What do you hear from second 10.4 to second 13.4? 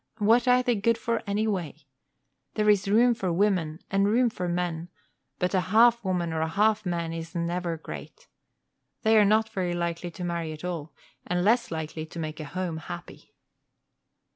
at all, and less likely to make home happy.